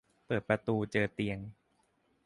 [0.25, 1.39] เปิดประตูเจอเตียง